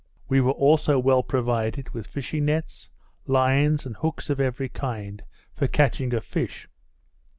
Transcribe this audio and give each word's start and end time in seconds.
We 0.27 0.41
were 0.41 0.53
also 0.53 0.97
well 0.97 1.21
provided 1.21 1.91
with 1.91 2.07
fishing 2.07 2.45
nets, 2.45 2.89
lines, 3.27 3.85
and 3.85 3.95
hooks 3.97 4.31
of 4.31 4.39
every 4.39 4.67
kind 4.67 5.23
for 5.53 5.67
catching 5.67 6.11
of 6.15 6.23
fish. 6.25 6.67